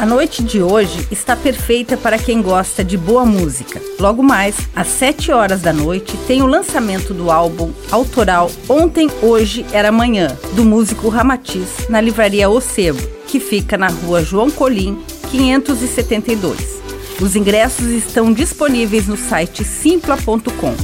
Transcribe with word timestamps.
A 0.00 0.06
noite 0.06 0.42
de 0.42 0.62
hoje 0.62 1.06
está 1.10 1.36
perfeita 1.36 1.94
para 1.94 2.16
quem 2.16 2.40
gosta 2.40 2.82
de 2.82 2.96
boa 2.96 3.26
música. 3.26 3.82
Logo 3.98 4.22
mais, 4.22 4.56
às 4.74 4.86
7 4.86 5.30
horas 5.30 5.60
da 5.60 5.74
noite, 5.74 6.16
tem 6.26 6.40
o 6.40 6.46
lançamento 6.46 7.12
do 7.12 7.30
álbum 7.30 7.70
autoral 7.90 8.50
Ontem, 8.66 9.10
Hoje 9.20 9.66
Era 9.74 9.90
Amanhã, 9.90 10.34
do 10.54 10.64
músico 10.64 11.10
Ramatiz, 11.10 11.86
na 11.90 12.00
livraria 12.00 12.48
O 12.48 12.62
Sebo, 12.62 13.06
que 13.26 13.38
fica 13.38 13.76
na 13.76 13.88
rua 13.88 14.24
João 14.24 14.50
Colim, 14.50 15.04
572. 15.30 16.80
Os 17.20 17.36
ingressos 17.36 17.88
estão 17.88 18.32
disponíveis 18.32 19.06
no 19.06 19.18
site 19.18 19.64
simpla.com. 19.64 20.74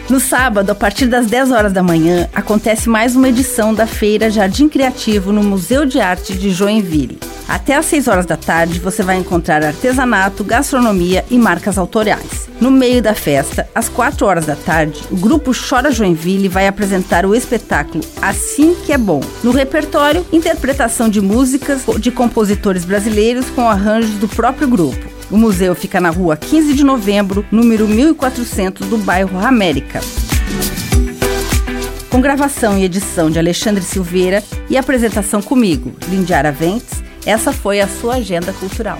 No 0.09 0.19
sábado, 0.19 0.71
a 0.71 0.75
partir 0.75 1.05
das 1.05 1.27
10 1.27 1.51
horas 1.51 1.71
da 1.71 1.83
manhã, 1.83 2.27
acontece 2.33 2.89
mais 2.89 3.15
uma 3.15 3.29
edição 3.29 3.75
da 3.75 3.85
Feira 3.85 4.27
Jardim 4.31 4.67
Criativo 4.67 5.31
no 5.31 5.43
Museu 5.43 5.85
de 5.85 6.01
Arte 6.01 6.35
de 6.35 6.49
Joinville. 6.49 7.19
Até 7.47 7.75
às 7.75 7.85
6 7.85 8.07
horas 8.07 8.25
da 8.25 8.35
tarde, 8.35 8.79
você 8.79 9.03
vai 9.03 9.17
encontrar 9.17 9.63
artesanato, 9.63 10.43
gastronomia 10.43 11.23
e 11.29 11.37
marcas 11.37 11.77
autorais. 11.77 12.49
No 12.59 12.71
meio 12.71 13.03
da 13.03 13.13
festa, 13.13 13.69
às 13.73 13.87
4 13.87 14.25
horas 14.25 14.47
da 14.47 14.55
tarde, 14.55 14.99
o 15.11 15.15
grupo 15.15 15.51
Chora 15.53 15.91
Joinville 15.91 16.47
vai 16.47 16.67
apresentar 16.67 17.23
o 17.23 17.35
espetáculo 17.35 18.03
Assim 18.19 18.75
que 18.85 18.91
é 18.91 18.97
Bom. 18.97 19.21
No 19.43 19.51
repertório, 19.51 20.25
interpretação 20.33 21.07
de 21.07 21.21
músicas 21.21 21.83
de 21.99 22.09
compositores 22.09 22.83
brasileiros 22.83 23.47
com 23.51 23.69
arranjos 23.69 24.15
do 24.15 24.27
próprio 24.27 24.67
grupo. 24.67 25.08
O 25.31 25.37
museu 25.37 25.75
fica 25.75 26.01
na 26.01 26.09
rua 26.09 26.35
15 26.35 26.73
de 26.73 26.83
novembro, 26.83 27.45
número 27.51 27.87
1400 27.87 28.87
do 28.87 28.97
bairro 28.97 29.37
América. 29.39 30.01
Com 32.09 32.19
gravação 32.19 32.77
e 32.77 32.83
edição 32.83 33.29
de 33.29 33.37
Alexandre 33.37 33.83
Silveira 33.83 34.43
e 34.69 34.75
apresentação 34.75 35.41
comigo, 35.41 35.93
Lindiara 36.09 36.51
Ventes, 36.51 37.03
essa 37.25 37.53
foi 37.53 37.79
a 37.79 37.87
sua 37.87 38.15
agenda 38.15 38.51
cultural. 38.53 38.97